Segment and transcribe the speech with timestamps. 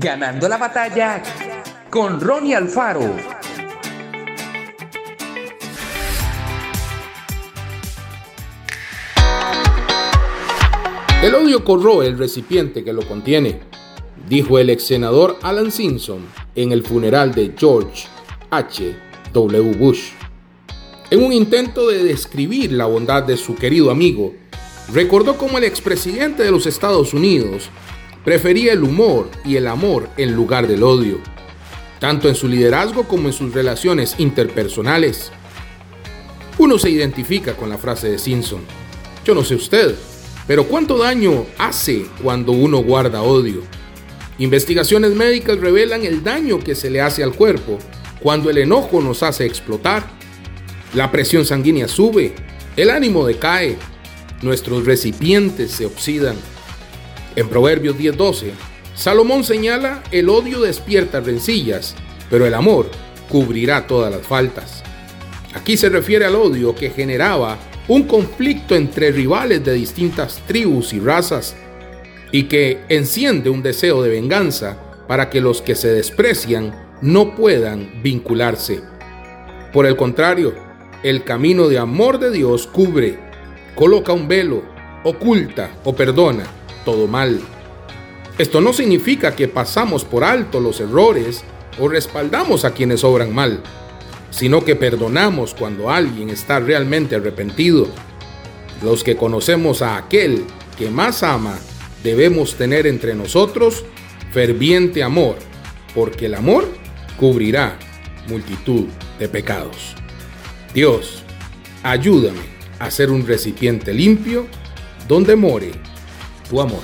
[0.00, 1.20] Ganando la batalla
[1.90, 3.16] con Ronnie Alfaro.
[11.20, 13.58] El odio corroe el recipiente que lo contiene,
[14.28, 16.20] dijo el ex senador Alan Simpson
[16.54, 18.06] en el funeral de George
[18.50, 18.94] H.
[19.32, 19.76] W.
[19.78, 20.10] Bush.
[21.10, 24.32] En un intento de describir la bondad de su querido amigo,
[24.92, 27.68] recordó cómo el expresidente de los Estados Unidos
[28.24, 31.18] prefería el humor y el amor en lugar del odio,
[31.98, 35.32] tanto en su liderazgo como en sus relaciones interpersonales.
[36.58, 38.60] Uno se identifica con la frase de Simpson.
[39.24, 39.94] Yo no sé usted,
[40.46, 43.62] pero ¿cuánto daño hace cuando uno guarda odio?
[44.38, 47.78] Investigaciones médicas revelan el daño que se le hace al cuerpo
[48.20, 50.06] cuando el enojo nos hace explotar.
[50.94, 52.34] La presión sanguínea sube,
[52.76, 53.76] el ánimo decae,
[54.42, 56.36] nuestros recipientes se oxidan.
[57.38, 58.50] En Proverbios 10:12,
[58.96, 61.94] Salomón señala, el odio despierta rencillas,
[62.28, 62.90] pero el amor
[63.28, 64.82] cubrirá todas las faltas.
[65.54, 70.98] Aquí se refiere al odio que generaba un conflicto entre rivales de distintas tribus y
[70.98, 71.54] razas,
[72.32, 74.76] y que enciende un deseo de venganza
[75.06, 78.80] para que los que se desprecian no puedan vincularse.
[79.72, 80.56] Por el contrario,
[81.04, 83.16] el camino de amor de Dios cubre,
[83.76, 84.64] coloca un velo,
[85.04, 86.57] oculta o perdona
[86.88, 87.38] todo mal.
[88.38, 91.44] Esto no significa que pasamos por alto los errores
[91.78, 93.62] o respaldamos a quienes obran mal
[94.30, 97.88] sino que perdonamos cuando alguien está realmente arrepentido.
[98.82, 100.44] Los que conocemos a aquel
[100.76, 101.58] que más ama,
[102.02, 103.84] debemos tener entre nosotros
[104.30, 105.36] ferviente amor,
[105.94, 106.68] porque el amor
[107.18, 107.78] cubrirá
[108.28, 108.84] multitud
[109.18, 109.94] de pecados.
[110.74, 111.24] Dios,
[111.82, 114.46] ayúdame a ser un recipiente limpio
[115.08, 115.72] donde more
[116.48, 116.82] tu amor.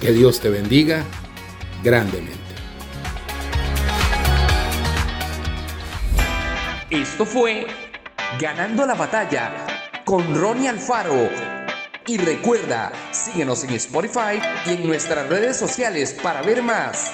[0.00, 1.04] Que Dios te bendiga
[1.82, 2.38] grandemente.
[6.90, 7.66] Esto fue
[8.40, 9.52] Ganando la batalla
[10.04, 11.28] con Ronnie Alfaro.
[12.06, 17.12] Y recuerda, síguenos en Spotify y en nuestras redes sociales para ver más.